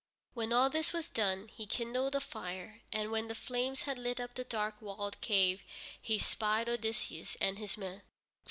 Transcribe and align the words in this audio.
When 0.33 0.51
all 0.51 0.71
this 0.71 0.93
was 0.93 1.09
done, 1.09 1.47
he 1.49 1.67
kindled 1.67 2.15
a 2.15 2.19
fire, 2.19 2.81
and 2.91 3.11
when 3.11 3.27
the 3.27 3.35
flames 3.35 3.83
had 3.83 3.99
lit 3.99 4.19
up 4.19 4.33
the 4.33 4.43
dark 4.43 4.81
walled 4.81 5.21
cave 5.21 5.61
he 6.01 6.17
spied 6.17 6.67
Odysseus 6.67 7.37
and 7.39 7.59
his 7.59 7.77
men. 7.77 8.01